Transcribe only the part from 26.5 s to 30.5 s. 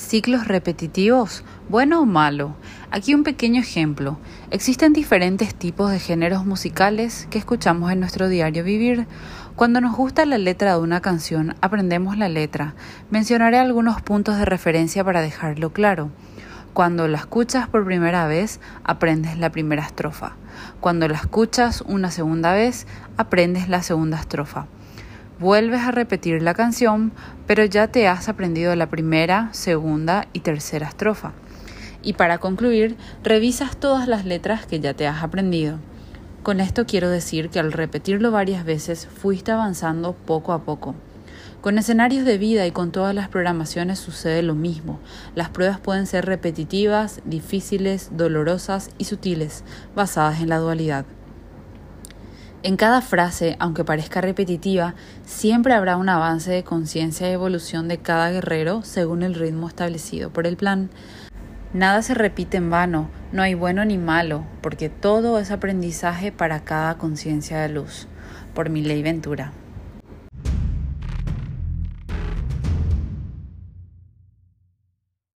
canción, pero ya te has aprendido la primera, segunda y